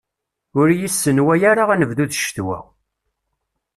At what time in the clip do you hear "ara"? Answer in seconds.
1.51-1.63